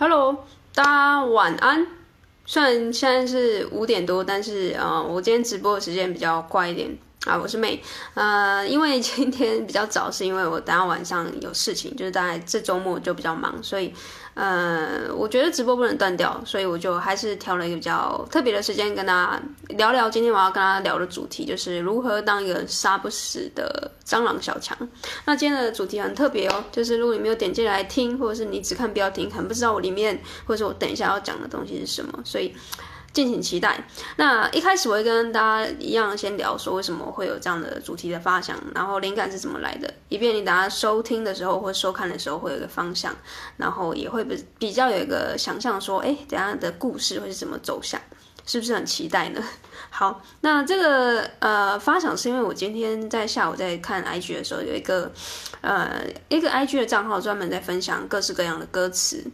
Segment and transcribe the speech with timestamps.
[0.00, 0.44] Hello，
[0.76, 1.84] 大家晚安。
[2.46, 6.96] 虽然现在是五点多，但是呃，我今天直播的时间比较快一点
[7.28, 7.38] 啊。
[7.40, 7.80] 我是妹
[8.14, 13.94] 呃，因为今天比较早，是因为我等下晚上有事情，就是大概这周末就比较忙，所以。
[14.34, 20.08] 呃，我觉得直播不能断掉，所以我就还是挑了一个比较特别的时间跟大家聊聊。
[20.08, 24.78] 今天我要跟大家聊的主题就是如何当一个杀不死的蟑螂小强。
[25.24, 32.54] 那今天的主题很特别哦，就是如果你没有点进来听，或者是你只看标题，可能不知道我里面或者是我等一下要讲的东西是什么，所以。
[33.12, 33.82] 敬请期待。
[34.16, 43.14] 那一开始我会跟大家一样，先聊说为什么会有这样的主题的发想，然后灵感是怎么来的，以便你大家收听的时候或收看的时候会有一个方向，
[43.56, 48.00] 然后也会比比较有一个想象说，哎，等下的故事会是怎么走向，
[48.46, 49.42] 是不是很期待呢？
[49.90, 55.10] 好，那这个呃发想是因为我今天在下午在看 IG 的时候，有一个
[55.62, 59.24] 呃一个 IG 的账号专门在分享各式各样的歌词。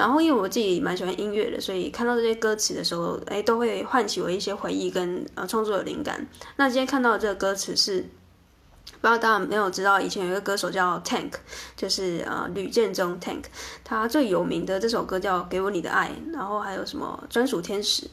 [0.00, 6.26] 然后，因为我自己蛮喜欢音乐的，所以看到这些歌词的时候，哎，都会唤起我一些回忆跟呃创作的灵感。
[6.56, 11.32] 那今天看到这个歌词是，不知道大家有没有知道，以前有一个歌手叫 Tank，
[11.76, 13.42] 就是呃吕建中 Tank，
[13.84, 18.08] 他最有名的这首歌叫《给我你的爱》，然后还有什么专属天使。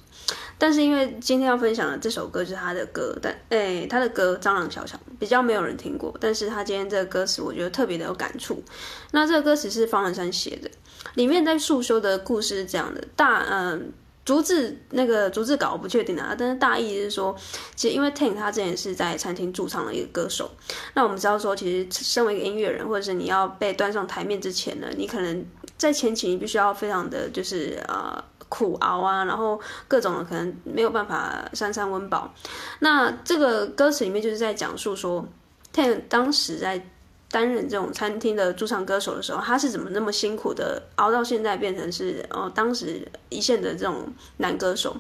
[0.58, 8.64] 但是因为今天要分享的这首歌就是他的歌，但哎，他的歌《蟑螂小强》比较没有人听过，但是他今天这个歌词我觉得特别的有感触。
[9.12, 10.70] 那这个歌词是方文山写的。
[11.14, 13.92] 里面在诉说的故事是这样的，大嗯，
[14.26, 17.36] 逐字那个逐字稿我不确定啊，但是大意是说，
[17.76, 20.52] 其实因为 Tank 他之前是在餐厅驻唱的一个歌手，
[20.94, 25.46] 那我们知道说，其实身为一个音乐人，或者是你要被端上台面之前呢，你可能
[25.78, 32.34] 在前期你必须要非常的就是呃苦熬啊，然后各种的可能没有办法三餐温饱。
[32.80, 35.26] 那这个歌词里面就是在讲述说
[35.74, 36.86] ，Ten 当时在。
[37.30, 44.96] 担任这种餐厅的驻唱歌手的时候，他是怎么那么辛苦的熬到现在变成是哦当时一线的这种男歌手，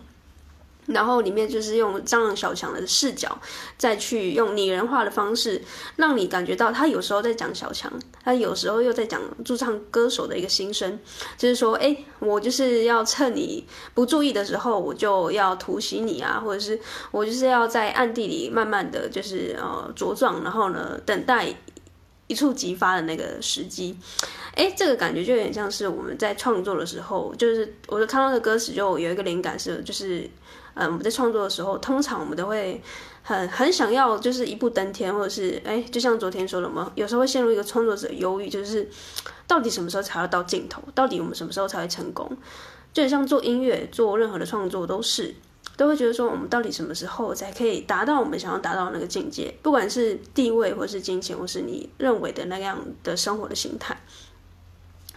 [0.87, 3.39] 然后里面就是用蟑螂小强的视角，
[3.77, 5.61] 再去用拟人化的方式，
[5.97, 7.91] 让你感觉到他有时候在讲小强，
[8.23, 10.97] 他有时候又在讲驻唱歌手的一个心声，
[11.37, 16.79] 就是说，哎，我就是要趁你不注意的时候，我就要突袭你啊，或者是
[17.11, 21.53] 我就是要在暗地里慢慢的就是呃茁壮，然后呢等待。
[22.29, 23.97] 一触即发的那个时机，
[24.53, 30.29] 哎，这个感觉就有点像是我们在创作的时候，就是我就看到的歌词就有一个灵感是，就是，
[30.77, 32.81] 嗯，我们在创作的时候，通常我们都会
[33.23, 38.87] 很很想要，就是一步登天，或者是，哎，就像昨天说的嘛，有时候会陷入一个创作者忧郁，就是
[39.47, 40.81] 到底什么时候才要到尽头？
[40.93, 42.37] 到底我们什么时候才会成功？
[42.93, 45.35] 就像做音乐，做任何的创作都是。
[45.75, 49.53] 都会觉得说，我们到底什么时候才可以达到我们想要达到那个境界？
[49.61, 53.95] 不管是地位，或是金钱，或是你认为的那样的生活的形态。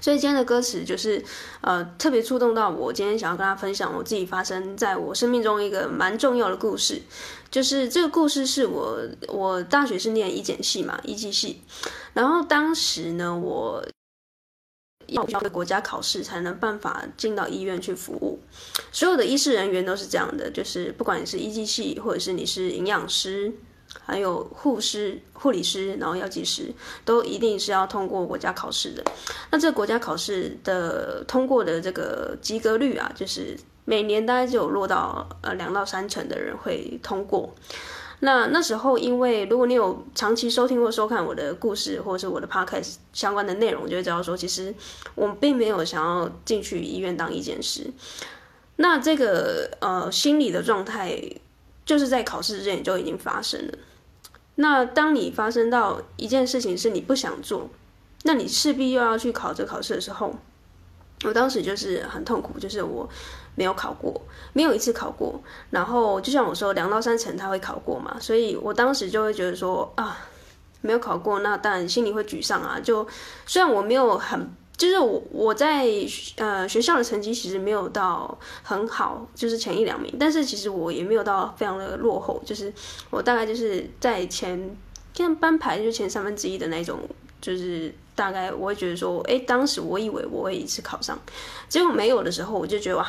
[0.00, 1.22] 所以今天的歌词就是，
[1.60, 2.92] 呃，特别触动到我。
[2.92, 7.02] 今天想要跟大家分享我自己发生在我生命中一个蛮重要的故事，
[7.50, 11.60] 就是这个故事是我我大学是念医检系嘛，医技系，
[12.14, 13.84] 然后当时呢，我。
[15.06, 18.38] 要考国家考试才能办法进到医院去服务，
[18.92, 23.52] 所有的医事人员都是这样的，就是不管你是医技系，或者是你是营养师，
[24.04, 26.72] 还有护士、护理师，然后药剂师，
[27.04, 29.04] 都一定是要通过国家考试的。
[29.50, 37.54] 那这个国家考试的通过的这个及格率啊，就是每年大概就有落到呃两到三成的人会通过。
[38.22, 44.74] 那那时候，因为如果你有长期收听或收看我的故事，或者是我的 podcast 相关的内容，就会知道说，其实
[45.14, 47.90] 我并没有想要进去医院当医检师。
[48.76, 51.18] 那这个呃心理的状态，
[51.90, 53.74] 就是在考试之前就已经发生了。
[54.54, 57.68] 那当你发生到一件事情是你不想做，
[58.22, 60.32] 那你势必又要去考这考试的时候，
[61.24, 63.08] 我当时就是很痛苦，就是我。
[63.56, 65.42] 没有考过，没有一次考过。
[65.70, 70.16] 然后就像我说，两到三成他会考过嘛，所以我当时就会觉得说啊，
[70.80, 72.78] 没有考过，那当然心里会沮丧啊。
[72.80, 73.06] 就
[73.44, 74.48] 虽然我没有很，
[74.80, 75.86] 就是我我在
[76.36, 82.72] 呃学校的成绩其实没有到很好，就是前一两名，但是其实我也没有到非常的落后，就是
[83.10, 84.74] 我大概就是在前，
[85.12, 86.98] 像班排就前三分之一的那种，
[87.42, 91.20] 就是大概我会觉得说，哎，当时我以为我会一次考上，
[91.68, 93.06] 结果没有的时候，我就觉得哇。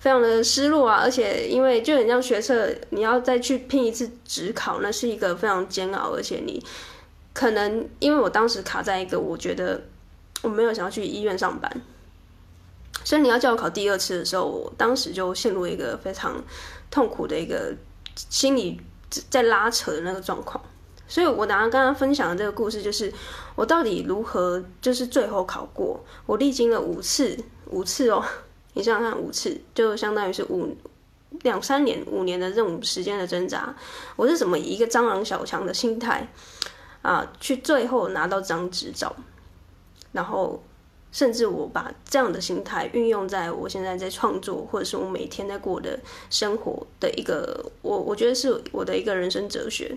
[0.00, 6.64] 非常的失落啊，而且因为就很像学测，你要再去拼一次指考，那是一个非常煎熬，而且你
[7.32, 9.82] 可能因为我当时卡在一个，我觉得
[10.42, 11.70] 我没有想要去医院上班，
[13.04, 16.42] 所以你要叫我考第二次的时候，我当时就陷入一个非常
[16.90, 17.74] 痛苦的一个
[18.14, 18.80] 心理
[19.30, 20.62] 在拉扯的那个状况，
[21.06, 23.12] 所以我拿刚刚分享的这个故事，就是
[23.54, 26.04] 我到底如何，就是最后考过。
[26.26, 27.36] 我历经了五次，
[27.66, 28.24] 五次哦，
[28.74, 30.76] 你想想看，五次就相当于是五
[31.42, 33.74] 两三年、五年的这种时间的挣扎。
[34.16, 36.28] 我是怎么以一个蟑螂小强的心态
[37.02, 39.14] 啊，去最后拿到这张执照，
[40.12, 40.62] 然后
[41.10, 45.98] 甚至我把这样的心态运用在我现在在创作，或者是我每天在过的
[46.30, 49.96] 生活的一个，我我觉得是我的一个人生哲学。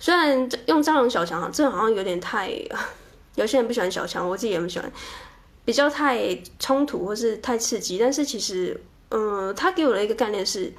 [0.00, 2.50] 虽然用蟑螂小强，这好像有点太，
[3.36, 4.92] 有些人不喜欢小强，我自己也不喜欢，
[5.64, 7.96] 比较太冲突或是太刺激。
[7.96, 8.78] 但是其实，
[9.10, 10.72] 嗯、他给我的一个概念是，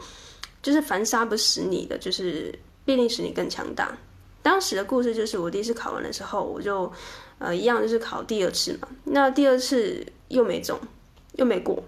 [0.61, 2.53] 就是凡杀不死你的，就是
[2.83, 3.97] 必定使你更强大。
[4.43, 6.91] 当时的故事就是我第一次考完的时候，我就
[7.39, 10.79] 呃一样就是考第二次嘛，那第二次又没中，
[11.33, 11.83] 又没过，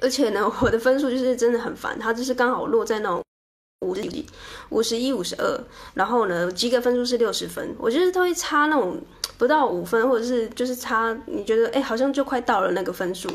[0.00, 3.22] 而且呢，我的分数就是真的很烦，它就是刚好落在那种。
[3.84, 4.26] 五十几、
[4.70, 5.60] 五十一、五十二，
[5.92, 7.76] 然后呢，及格分数是六十分。
[7.78, 8.98] 我觉得都会差那种
[9.36, 13.28] 不到五分，或者是就是差，你觉得哎，好像就快到了那个分数。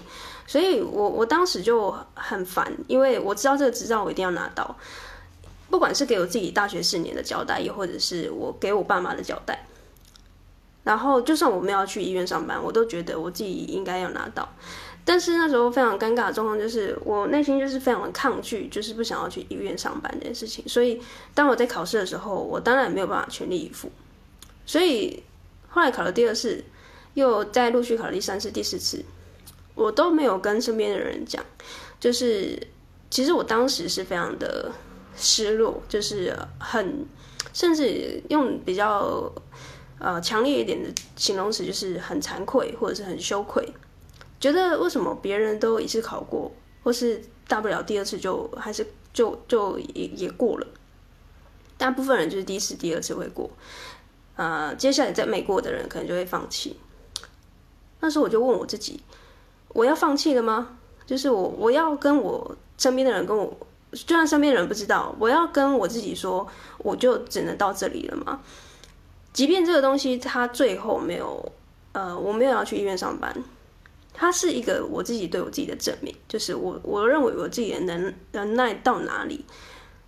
[0.47, 4.75] 所以我我当时就很烦，因为我知道这个执照我一定要拿到，
[5.69, 9.67] 不管是给我自己大学四年的交代，又或者是我给我爸妈的交代。
[10.83, 14.48] 然后就算我没有去医院上班，我都觉得我自己应该要拿到。
[15.04, 20.63] 但是那时候非常尴尬的状况就是，我内心就是非常的抗拒，就是不想要去医院上班这件事情。
[20.68, 21.01] 所以
[21.33, 23.92] 当我在考试的时候，我当然没有办法全力以赴。
[24.66, 25.24] 所以
[25.69, 26.63] 后来考了第二次，
[27.16, 29.04] 又再陆续考了第三次、第四次，
[29.74, 31.44] 我都没有跟身边的人讲。
[32.00, 32.68] 就是
[33.10, 34.72] 其实我当时是非常的
[35.16, 37.06] 失落，就是很
[37.54, 39.31] 甚至用比较
[40.01, 43.71] 呃强烈一点的形容词，就是很惭愧或者是很羞愧。
[44.39, 46.51] 觉得为什么别人都一次考过，
[46.83, 50.65] 或是大不了第二次就还是就就也也过了，
[51.77, 53.50] 大部分人就是第一次、第二次会过，
[54.36, 56.77] 呃，接下来在没过的人可能就会放弃。
[58.00, 59.00] 那时候我就问我自己：
[59.69, 60.80] 我要放弃了吗？
[61.06, 63.56] 就是我我要跟我身边的人跟我，
[63.92, 66.48] 就算身边人不知道，我要跟我自己说，
[66.80, 68.42] 我就只能到这里了吗？
[69.33, 71.51] 即便这个东西它最后没有，
[71.94, 73.36] 呃，我没有要去医院上班。
[74.13, 79.45] 它是一个我自己对我自己的证明，就是我我认为我自己的能能耐到哪里。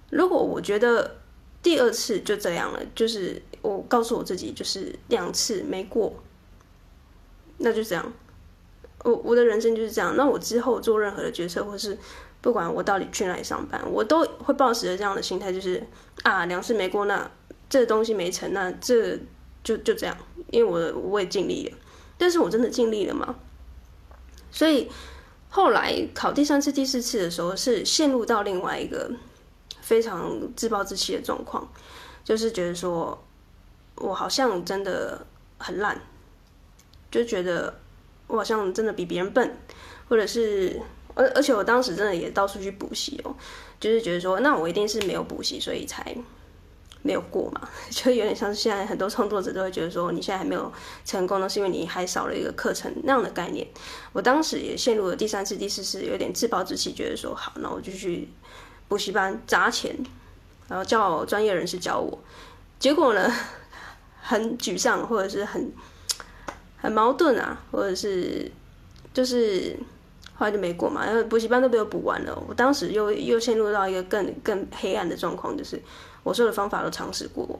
[0.09, 1.19] 如果我觉得
[1.63, 6.13] 第二次就这样了，就是我告诉我自己，就是两次没过，
[7.59, 8.11] 那就这样。
[9.05, 10.15] 我我的人生就是这样。
[10.17, 11.97] 那我之后做任何的决策，或是
[12.41, 15.81] 不管我到底去哪里上班，我都会抱持着这样的心态，就是
[16.23, 17.31] 啊，两次没过，那
[17.73, 19.17] 这东西没成，那这
[19.63, 20.15] 就就这样。
[20.51, 21.77] 因为我我也尽力了，
[22.19, 23.35] 但是我真的尽力了吗？
[24.51, 24.91] 所以
[25.49, 29.11] 后来考第三次、第四次的时候，是陷入到另外一个
[29.81, 31.67] 非常自暴自弃的状况，
[32.23, 33.19] 就是觉得说，
[33.95, 35.25] 我好像真的
[35.57, 35.99] 很烂，
[37.09, 37.79] 就觉得
[38.27, 39.57] 我好像真的比别人笨，
[40.07, 40.79] 或者是
[41.15, 43.35] 而而且我当时真的也到处去补习哦，
[43.79, 46.15] 就是觉得说，那我一定是没有补习，所以才。
[47.05, 50.71] 没有过嘛， 就有点像是现在很多创作者都会觉得说，你现在还没有
[51.03, 53.67] 成功，都是因为你还少了一个课程那样的概念。
[54.13, 58.29] 我当时也陷入了第三次、第四次，有点自暴自弃，觉得说好，那我就去
[58.87, 59.93] 补习班砸钱，
[60.69, 62.17] 然后叫专业人士教我。
[62.79, 63.29] 结果呢，
[64.21, 65.69] 很沮丧，或者是很
[66.77, 68.49] 很矛盾啊，或者是
[69.13, 69.77] 就是
[70.35, 72.43] 后来就没过嘛，因为补习班都被我补完了。
[72.47, 75.81] 我当时又又陷入到一个更更黑暗的状况，就是。
[76.23, 77.59] 我所有的方法都尝试过，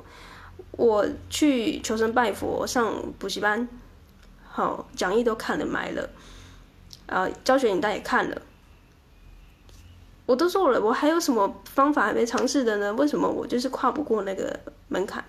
[0.72, 3.68] 我去求神拜佛，上补习班，
[4.50, 6.10] 好讲义都看了买了，
[7.06, 8.42] 啊，教学影带也看了，
[10.26, 12.94] 我都做了，我还有什么方法还没尝试的呢？
[12.94, 15.24] 为什么我就是跨不过那个门槛？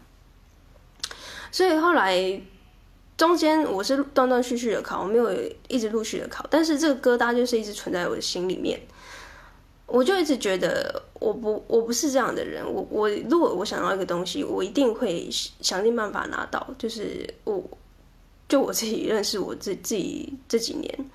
[1.51, 2.41] 所以后来
[3.17, 5.33] 中间我是断断续续的考，我没有
[5.69, 8.81] 一直陆续的考，但是这个疙瘩就是一直存在我的心里面。
[9.87, 16.67] 我就一直觉得我不我不是这样的人，我我如果我想要一个东西，我一定会想尽办法拿到。
[16.79, 17.63] 就是我，
[18.49, 21.11] 就我自己认识我自自己这几年，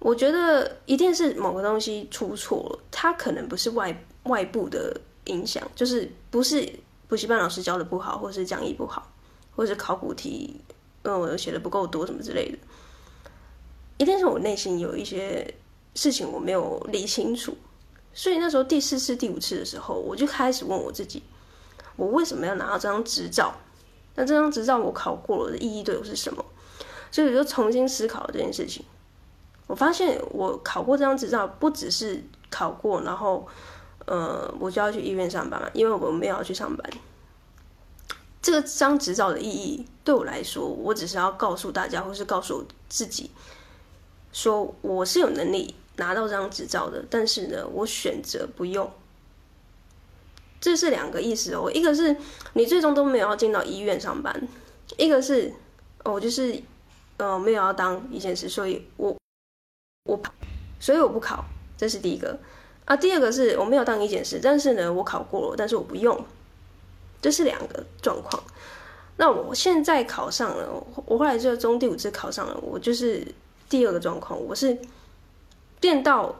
[0.00, 6.68] 我觉得一定是某个东西出错了，它可能不是外外部的影响，就是不是
[7.06, 9.10] 补习班老师教的不好，或是讲义不好，
[9.54, 10.60] 或是考古题
[11.02, 12.58] 嗯我写的不够多什么之类的，
[13.98, 15.54] 一定是我内心有一些
[15.94, 17.56] 事情我没有理清楚。
[18.14, 21.22] 所以那时候第四次、第五次的时候，我就开始问我自己：
[21.96, 23.54] 我为什么要拿到这张执照？
[24.14, 26.44] 那这张执照我考过了的意义对我是什么？
[27.10, 28.84] 所以我就重新思考了这件事情。
[29.66, 33.46] 我发现我考过这张执照，不只是考过，然后
[34.06, 36.90] 呃，我就要去医院上班嘛，因为我没有要去上班。
[38.42, 43.30] 这张执照的意义对我来说，我只是要告诉大家，或是告诉我自己，
[44.32, 48.90] 说我是有能力拿到这张执照的，但是呢，我选择不用。
[50.60, 52.16] 这是两个意思哦，一个是
[52.54, 54.48] 你最终都没有要进到医院上班，
[54.96, 55.52] 一个是
[56.04, 56.58] 哦，就是
[57.18, 59.14] 呃没有要当医检师，所以我
[60.04, 60.18] 我
[60.80, 61.44] 所以我不考，
[61.76, 62.38] 这是第一个
[62.86, 62.96] 啊。
[62.96, 66.24] 第二个是我没有当医检师，但是呢我考过了，但是我不用，
[67.20, 68.42] 这是两个状况。
[69.16, 73.22] 那我现在考上了，我后来就中第五次考上了，我就是
[73.68, 74.76] 第二个状况，我是
[75.84, 76.34] 变到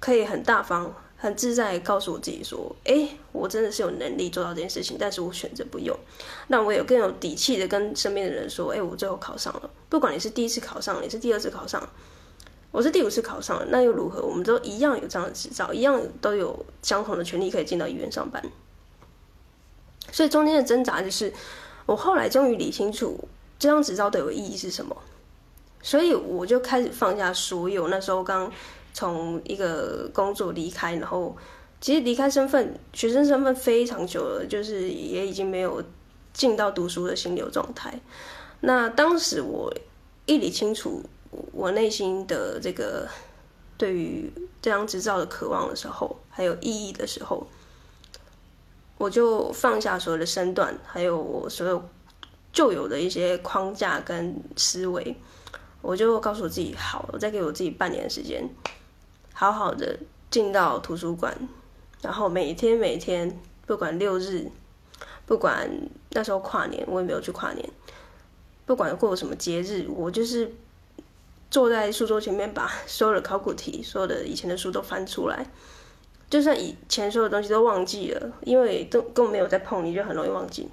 [0.00, 0.92] 可以很大方。
[1.20, 5.96] 很自在，告诉我自己说：“哎，我真的是有能力做到这件事情，但是我选择不用。
[6.46, 9.68] 那我有更有底气的跟身边的人说：哎，我最后考上了。
[9.88, 11.88] 不管你是第一次考上，你是第二次考上，
[12.70, 14.22] 我是第五次考上了，那又如何？
[14.22, 18.40] 我们都一样有这样的执照，一样都有相同的权利可以进到医院上班。
[20.12, 21.32] 所以中间的挣扎就是，
[21.84, 23.28] 我后来终于理清楚
[23.58, 24.96] 这张执照对我意义是什么，
[25.82, 28.48] 所以我就开始放下所有那时候刚。”
[28.98, 31.36] 从一个工作离开，然后
[31.80, 35.80] 其实离开身份学生身份非常久了，就是也已经没有
[36.32, 37.94] 进到读书的心流状态。
[38.58, 39.72] 那当时我
[40.26, 41.00] 一理清楚
[41.52, 43.06] 我内心的这个
[43.76, 44.28] 对于
[44.60, 47.46] 这张执照的渴望的时候，还有意义的时候，
[48.96, 51.80] 我就放下所有的身段，还有我所有
[52.52, 55.14] 旧有的一些框架跟思维，
[55.82, 58.42] 我就告诉我自己：好，我再给我自己半年的时间。
[59.40, 59.96] 好好的
[60.32, 61.32] 进到图书馆，
[62.02, 64.50] 然后每天每天，不管六日，
[65.26, 65.70] 不管
[66.10, 67.70] 那时候跨年，我也没有去跨年。
[68.66, 70.52] 不管过什么节日，我就是
[71.52, 75.46] 坐在书桌前面，把所有的考古题、所有的以前的书都翻出来。
[76.28, 80.68] 就算以前所有东西都忘记了，因为都根本没有在碰，你就很容易忘记。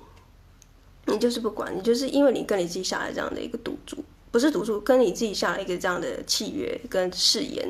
[1.05, 4.03] 你就是不管，你就是因为你跟你自己下来这样的一个赌注。
[4.35, 7.65] 不是读书，跟你自己下了一个这样的契约跟誓言，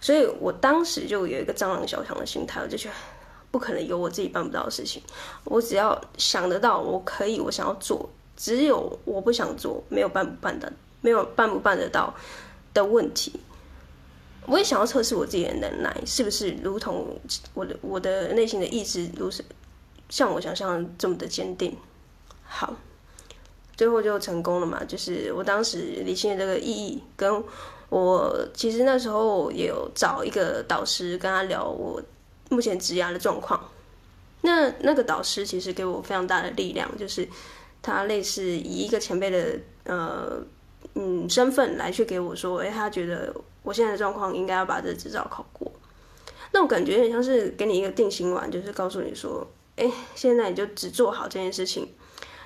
[0.00, 2.94] 所以我当时就有一个蟑螂小强的心态，我就觉得
[3.50, 5.02] 不可能有我自己办不到的事情。
[5.44, 12.14] 我只要想得到，我可以，我想要做，只有我不想做，没有办不办的，没有办不办得到
[12.72, 13.38] 的问题。
[14.46, 17.20] 我也想要测试我自己的能耐，是不是如同
[17.52, 19.44] 我的我的内心的意志，如是
[20.08, 21.76] 像我想象这么的坚定。
[22.42, 22.74] 好。
[23.76, 27.44] 最后就成功了嘛，就是我当时理性的这个意义，跟
[27.88, 32.02] 我其实那时候也有找一个导师跟他聊我
[32.48, 33.62] 目前职涯的状况。
[34.40, 37.28] 那那个导师其实给我非常大的力量，就是
[37.82, 40.38] 他类似以一个前辈的呃
[40.94, 45.70] 嗯身份来去给我说，哎，他觉得我现在的状况应该要把这执照考过。
[46.52, 51.88] 那我感觉有点像是给你一个定心丸，就是告诉你说，哎，现在你就只做好这件事情。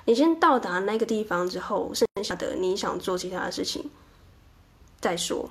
[0.05, 3.89] 你先到达那个地方之后，剩下的你想做其他的事情
[4.99, 5.49] 再说。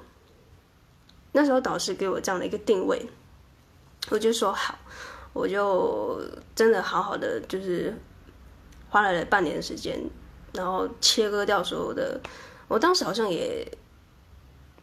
[1.32, 3.06] 那时候导师给我这样的一个定位，
[4.10, 4.76] 我就说好，
[5.32, 6.20] 我就
[6.56, 7.94] 真的好好的，就是
[8.88, 9.96] 花了半年的时间，
[10.52, 12.20] 然后切割掉所有的。
[12.66, 13.66] 我当时好像也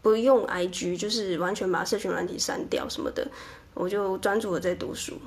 [0.01, 3.27] 不用 IG，就是完全把社群软体删掉什么的，
[3.73, 5.19] 我就专注的在读书。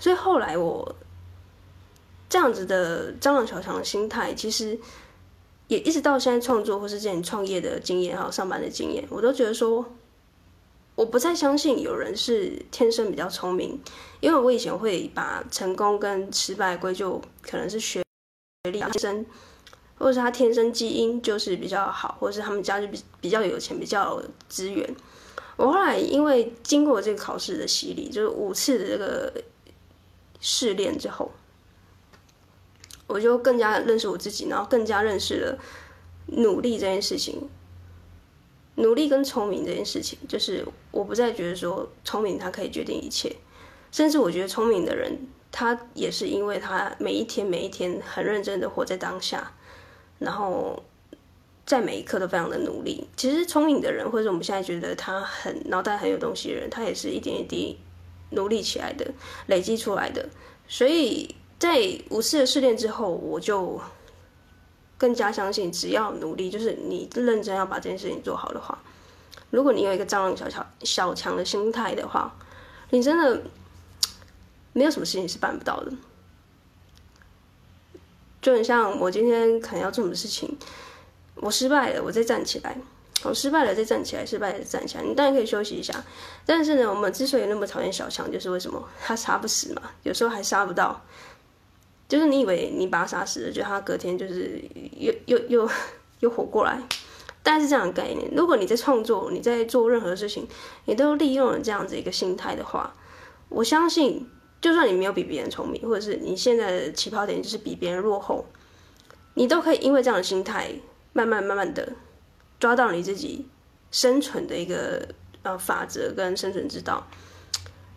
[0.00, 0.96] 所以后来我。
[2.28, 4.78] 这样子的张朗小强的心态，其实
[5.66, 9.84] 也一直到现在创作或是这样创业的经验，还有上班的经验，我都觉得说，
[10.94, 13.80] 我不再相信有人是天生比较聪明，
[14.20, 18.02] 因为我以前会把成功跟失败归咎可能是学
[18.64, 19.26] 学历天生，
[19.96, 24.94] 或者是他天生基因就是比较好，或者是他们家就比比较有钱，比较资源。
[25.56, 29.32] 我后来因为经过这个考试的洗礼，就是五次的这个
[30.40, 31.30] 试炼之后。
[33.08, 35.58] 我就更加认识我自己，然后更加认识了
[36.26, 37.48] 努力这件事情。
[38.76, 43.34] 努力跟聪明这件事情，就是我不再觉得说聪明他可以决定一切，
[43.90, 45.18] 甚至我觉得聪明的人，
[45.50, 49.52] 他也是因为他每一天每一天很认真的活在当下，
[50.20, 50.84] 然后
[51.66, 53.08] 在每一刻都非常的努力。
[53.16, 57.78] 其实聪明的人，或者我们现在觉得他很脑袋很有东西的人，他也是一点一滴
[58.30, 59.10] 努力起来的，
[59.46, 60.28] 累积出来的。
[60.68, 61.34] 所以。
[61.58, 63.80] 在五次的试炼之后，我就
[64.96, 68.78] 更加相信，只要努力，就是你认真要把这件事情做好的话，
[69.50, 72.32] 如果你有一个张朗小强小强的心态的话，
[72.90, 73.42] 你真的
[74.72, 75.92] 没有什么事情是办不到的。
[78.40, 80.56] 就很像我今天可能要做什么事情，
[81.34, 82.72] 我失败了，我再站起来；
[83.24, 85.02] 我失败了，再站起来；失败了，再站起来。
[85.02, 85.92] 你当然可以休息一下，
[86.46, 91.00] 但是呢，我们之所以那么讨厌小强，就是为什么他杀不死嘛，有时候还杀不到。
[92.08, 94.60] 就是你以为你把他杀死了，就他隔天就是
[94.96, 95.70] 又又又
[96.20, 96.82] 又活过来。
[97.42, 100.46] 但是这样的概念，如果你在创作，你在做任何事情，
[100.84, 102.94] 你都利用了这样子一个心态的话，
[103.48, 104.28] 我相信，
[104.60, 108.44] 就算你没有比别人聪明，或者是你现在的起跑点就是比别人落后，
[109.34, 110.70] 你都可以因为这样的心态，
[111.14, 111.90] 慢慢慢慢的
[112.60, 113.46] 抓到你自己
[113.90, 115.08] 生存的一个
[115.42, 117.06] 呃法则跟生存之道。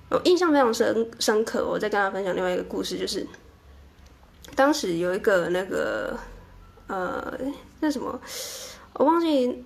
[0.10, 3.27] 我印象非常深深刻，我再跟大家分享另外一个故事，就是
[4.55, 6.17] 当时有一个那个
[6.88, 7.38] 呃
[7.79, 8.20] 那什么，
[8.93, 9.63] 我忘记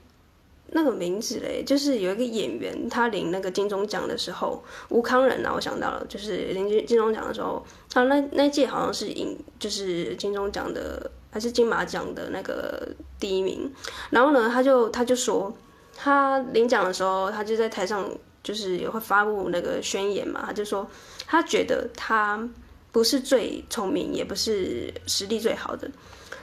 [0.67, 12.87] 那个名字嘞，就是有一个演员，他领那个金钟奖的时候，吴康仁啊，我想到了，就是领金金钟奖的时候，他那那届好像是影，就是金钟奖的还是金马奖的那个
[13.19, 13.71] 第一名，
[14.09, 15.53] 然后呢，他就他就说，
[15.95, 18.09] 他领奖的时候，他就在台上。
[18.45, 20.87] 就是也会发布那个宣言嘛，他就说
[21.25, 22.47] 他觉得他
[22.95, 25.91] 不是最聪明，也不是实力最好的，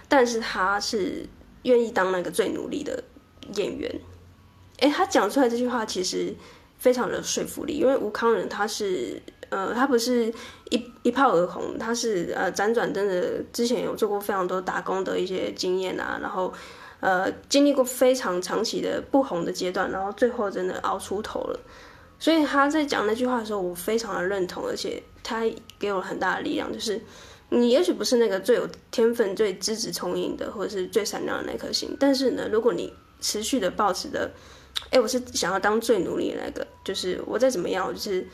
[0.07, 1.27] 但是他是
[1.63, 3.03] 愿意当那个最努力的
[3.55, 3.91] 演员。
[4.81, 6.35] 诶，他讲出来这句话其实
[6.77, 9.19] 非常的说服力，因为吴康仁他是
[9.49, 10.31] 呃，他不是
[10.69, 16.53] 一一炮而红，他是呃辗转真的之前有做过非常多打工的一些经验啊，然后
[17.01, 21.59] 呃经历过非常长期的不红的阶段，然后最后真的熬出头了。
[22.23, 25.43] 所以他在讲那句话的时候，我非常的认同，而且他
[25.77, 27.03] 给我很大的力量，就是
[27.49, 34.31] 你也许不是那个最有天分、最资质聪颖的，或者是最闪亮的那颗星，但是呢，如果你持续的抱持的，
[34.91, 38.25] 哎，我是想要当最努力的那个，就是我再怎么样，我就是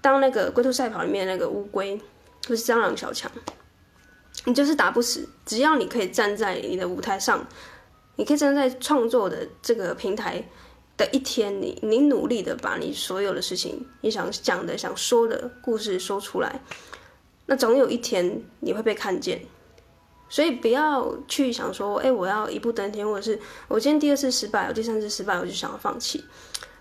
[0.00, 1.96] 当那个龟兔赛跑里面那个乌龟，
[2.48, 3.30] 或是蟑螂小强，
[4.46, 7.46] 你就是打不死，只要你可以站在你的舞台上，
[8.16, 10.44] 你可以站在创作的这个平台。
[10.96, 16.60] 的一天，你你努力的把你所有的事情，你想讲的、想说的故事说出来，
[17.46, 19.40] 那总有一天你会被看见。
[20.28, 23.38] 所以不要去想说，哎，我要一步登天，或者是
[23.68, 26.24] 我今天第二次失败，我第三次失败，我就想要放弃。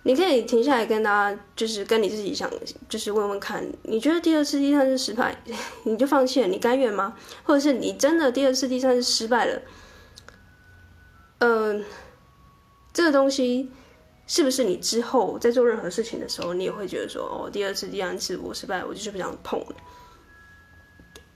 [0.01, 2.49] 你可以停下来跟大家，就是跟你自己想，
[2.87, 5.43] 就是问问看，你觉得第二次、第三次失败，
[5.83, 7.15] 你就放弃了，你甘愿吗？
[7.43, 9.61] 或者是你真的第二次、第三次失败了？
[11.39, 11.83] 嗯、
[12.93, 13.69] 这个东西。
[14.27, 19.63] 是不是你之后在做任何事情的时候，你也会觉得说，哦，第二次、第三次我失败，我就是不想碰。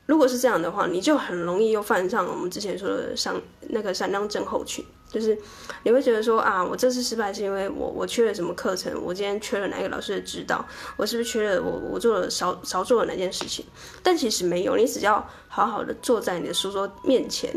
[0.07, 5.37] 如果是这样的话，你就很容易又犯上我们之前说的上那个闪亮症候群，就是
[5.83, 10.65] 你会觉得说啊，我这次失败是因为我我缺了什么课程，我今天缺了哪个老师的指导，
[10.97, 13.63] 我是不是缺了我我做了少少做了哪件事情？
[14.01, 17.53] 但其实没有，你只要好好的坐在你的书桌面前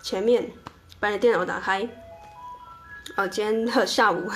[0.00, 0.48] 前面，
[1.00, 1.82] 把你电脑打开。
[3.16, 4.30] 哦，今天和下午。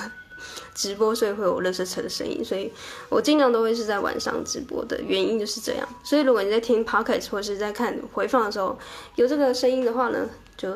[0.73, 2.71] 直播，所以会有垃圾车的声音，所以
[3.09, 5.87] 我尽量都会是在晚上直播的原因就是这样。
[6.03, 8.77] 所以如果你在听 Podcast 或是在看回放的时候
[9.15, 10.75] 有这个声音的话呢，就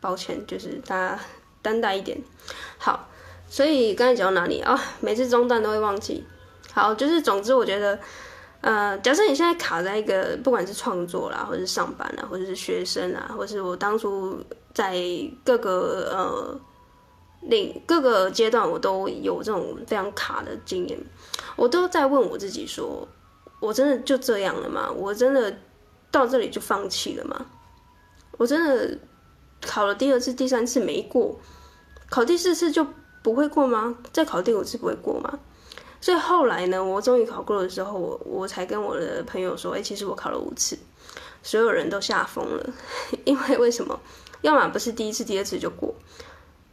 [0.00, 1.18] 抱歉，就是大家
[1.62, 2.20] 担待一点。
[2.78, 3.08] 好，
[3.48, 4.78] 所以刚才讲到哪里啊？
[5.00, 6.24] 每次中断都会忘记。
[6.72, 7.98] 好，就是总之我觉得，
[8.60, 14.38] 呃，假设你现在卡在一个不管是创作啦，或者是上班啦，或者是学生啊，或者是我当初
[14.74, 14.96] 在
[15.44, 16.60] 各个呃。
[17.40, 20.98] 另各个阶段，我都有这种非常卡的经验，
[21.56, 23.08] 我都在问我自己说：
[23.60, 24.90] 我真的就这样了吗？
[24.94, 25.58] 我真的
[26.10, 27.46] 到这里就放弃了吗？
[28.38, 28.98] 我真的
[29.60, 31.38] 考了第二次、第三次没过，
[32.08, 32.86] 考第四次就
[33.22, 33.96] 不会过吗？
[34.12, 35.38] 再考第五次不会过吗？
[36.00, 40.78] 所以后来呢，我终于考过的时候，我我才跟我的朋友说：哎，其实我考了五次，
[41.42, 42.70] 所有人都吓疯了，
[43.24, 43.98] 因为为什么？
[44.42, 45.94] 要么不是第一次、第二次就过。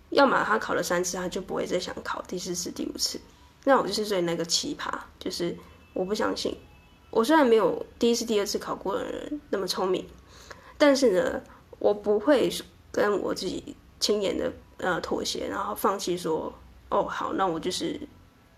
[0.09, 3.19] 要么他考了三次，他就不会再想考第四次、第五次。
[3.65, 4.89] 那我就是最那个奇葩，
[5.19, 5.53] 就是
[5.93, 6.55] 我不相信。
[7.09, 10.07] 我虽然没有第一次、第二次考过的人那么聪明，
[10.77, 11.41] 但是呢，
[11.79, 12.49] 我不会
[12.91, 16.53] 跟我自己轻言的呃妥协，然后放弃说
[16.89, 17.99] 哦好，那我就是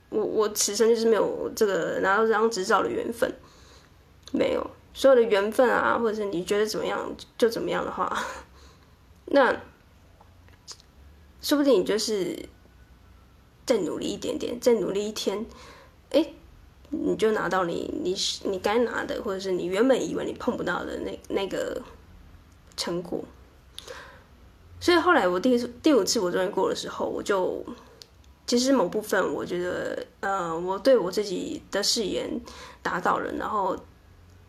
[0.10, 3.34] 我我此生就是没有这个拿到这张执照的缘分，
[4.32, 8.16] 没有所有的缘分啊，或者是你觉得怎么样就怎么样的话，
[9.26, 9.60] 那。
[11.42, 12.38] 说不定你就是
[13.66, 15.46] 再努力一点点，再努力一天，
[16.12, 16.34] 哎，
[16.90, 21.82] 你就拿到你你你该拿的，或者是你原本以为你碰不到的那那个
[22.76, 23.24] 成果。
[24.80, 27.64] 所以后来我第第五次我终于过的时候，我就
[28.48, 32.42] 其实某部分我觉得，呃，我对我自己的誓言
[32.82, 33.32] 达到了。
[33.34, 33.78] 然后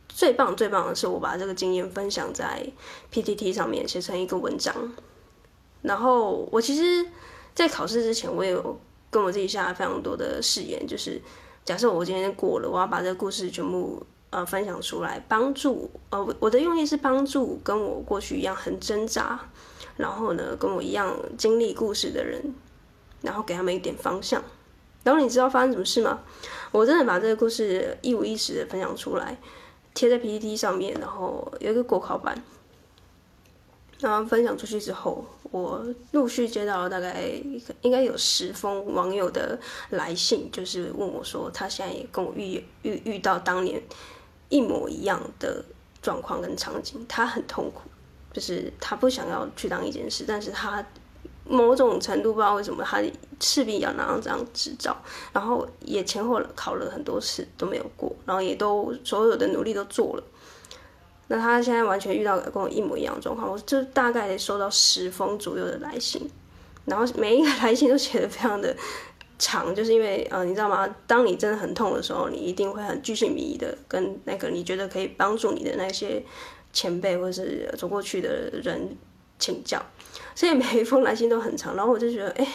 [0.09, 2.67] 最棒最棒的是，我把这个经验分享在
[3.13, 4.93] PTT 上面，写成一个文章。
[5.83, 7.07] 然后我其实，
[7.55, 8.79] 在考试之前，我也有
[9.11, 11.21] 跟我自己下了非常多的誓言，就是
[11.65, 19.41] 假设我今天过了，我要把这个故事全部呃分享出来，帮助呃我的用意是帮助跟我过去一样很挣扎，
[19.97, 22.55] 然后呢跟我一样经历故事的人，
[23.23, 24.43] 然后给他们一点方向。
[25.03, 26.21] 然后你知道发生什么事吗？
[26.73, 29.39] 我真的把这个故事一五一十的分享出来，
[29.95, 32.45] 贴在 PPT 上面，然后有一个国考版。
[34.01, 37.23] 然后分享出去之后，我陆续接到了大概
[37.83, 39.59] 应该有十封网友的
[39.91, 43.83] 来信，就是问我说，他现在也跟我遇遇遇到当年
[44.49, 45.63] 一模一样的
[46.01, 47.83] 状况跟场景，他很痛苦，
[48.33, 50.85] 就是他不想要去当一件事，但是他
[51.45, 53.03] 某种程度不知道为什么，他
[53.41, 54.97] 势必要拿上这张执照，
[55.33, 60.23] 然后也前后考了很多次都没有过，然后也都所有的努力都做了。
[61.33, 66.29] 那他现在完全遇到跟我一模一样的状况，我就大概收到十封左右的来信，
[66.87, 68.77] 然后每一个来信都写得非常的
[69.39, 70.93] 长，就是因为呃，你知道吗？
[71.07, 76.21] 当你真的很痛的时候，你一定会很巨细靡遗的跟那个你觉得可以帮助你的那些
[76.73, 78.97] 前辈或者是走过去的人
[79.39, 79.81] 请教，
[80.35, 82.49] 所以每一封来信都很长，然后我就觉得，哎，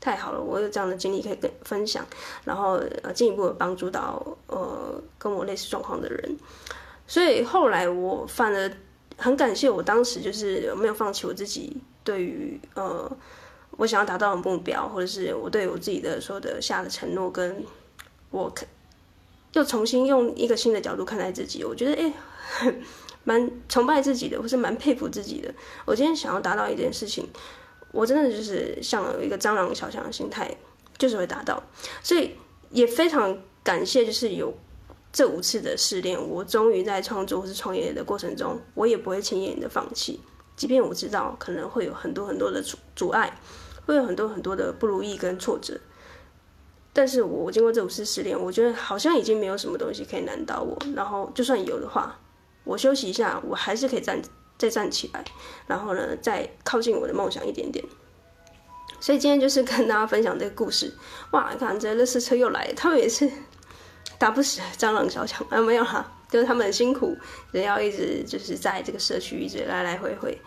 [0.00, 2.04] 太好了，我有这样的经历可以跟分享，
[2.42, 2.72] 然后
[3.04, 6.36] 呃进一步的帮助到呃跟我类似状况的人。
[7.06, 8.70] 所以后来我反而
[9.16, 13.16] 很感谢我当时就是没有放弃我自己对于呃
[13.76, 17.64] 我想要达到的目标，或者是我对我自己的说的下的承诺，跟
[18.30, 18.66] 我看
[19.52, 22.74] 又重新用一个新的角度看待自己，我觉得哎，
[23.24, 25.52] 蛮崇拜自己的，或是蛮佩服自己的。
[25.84, 27.28] 我今天想要达到一件事情，
[27.92, 30.56] 我真的就是像有一个蟑螂小强的心态，
[30.96, 31.62] 就是会达到。
[32.02, 32.36] 所以
[32.70, 34.56] 也非常感谢，就是有。
[35.14, 40.18] 这五次的试炼，我终于在创作或是创业的过程中，我也不会轻易的放弃。
[40.56, 43.38] 即便我知道可能会有很多很多的阻阻碍，
[43.86, 45.78] 会有很多很多的不如意跟挫折，
[46.92, 50.76] 但是我经过这五次试炼，我觉得好像已经没有什么东西可以难倒我。
[50.96, 52.18] 然后就算有的话，
[52.64, 54.20] 我休息一下，我还是可以站
[54.58, 55.24] 再站起来，
[55.68, 57.84] 然后呢，再靠近我的梦想一点点。
[58.98, 60.92] 所以今天就是跟大家分享这个故事。
[61.30, 63.30] 哇，你看这垃圾车又来，他们也是。
[64.24, 67.14] 打不死蟑螂小强啊，没有哈，就是他们很辛苦，
[67.52, 70.38] 人要一直就是在这个社区一直来来回回。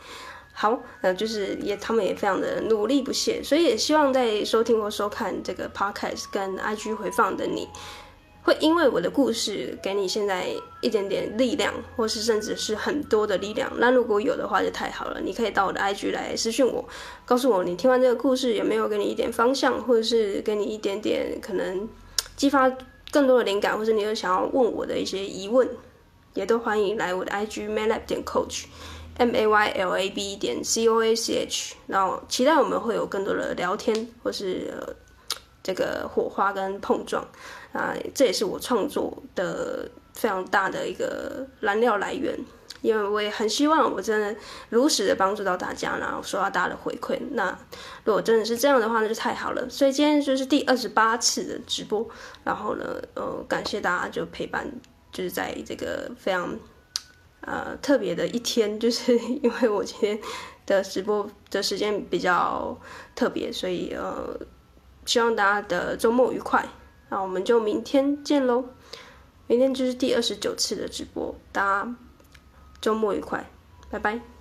[0.52, 7.68] 好，呃，就是也他们也非常的努力不懈，所以也希望在收听或收看这个 podcast 跟 IG 回放的你，
[8.42, 10.48] 会因为我的故事给你现在
[10.82, 13.72] 一点点力量，或是甚至是很多的力量。
[13.78, 16.84] 那如果有的话就太好了，你可以到我的 IG 来私讯我，
[17.28, 21.88] 告诉我你听完这个故事有没有给你一点方向，或者是给你一点点可能
[22.36, 22.72] 激发。
[23.12, 25.68] 更多的灵感，或是你有想要问我的一些疑问，
[26.34, 34.74] 也都欢迎来我的 IG maylab 点 coach，M A Y L A B 点 C O A C H，然后期待我们会有更多的聊天，或是、
[35.64, 37.26] 这个火花跟碰撞
[37.74, 42.38] 啊，这也是我创作的非常大的一个燃料来源。
[42.82, 44.36] 因为我也很希望我真的
[44.70, 47.20] 如实的帮助到大家，然后收到大家的回馈。
[47.32, 47.58] 那
[48.04, 49.68] 如果真的是这样的话，那就太好了。
[49.70, 52.08] 所以今天就是第二十八次的直播，
[52.44, 54.72] 然后呢，呃，感谢大家就陪伴，
[55.12, 56.58] 就是在这个非常
[57.42, 60.20] 呃特别的一天，就是因为我今天
[60.66, 62.80] 的直播的时间比较
[63.16, 64.40] 特别，所以呃，
[65.06, 66.68] 希望大家的周末愉快。
[67.10, 68.66] 那我们就明天见喽，
[69.48, 71.96] 明天就是第二十九次的直播，大家。
[72.80, 73.50] 周末愉快，
[73.90, 74.37] 拜拜。